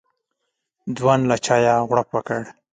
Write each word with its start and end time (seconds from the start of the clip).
ځوان 0.97 1.19
له 1.29 1.35
چايه 1.45 1.75
غوړپ 1.87 2.09
وکړ. 2.13 2.41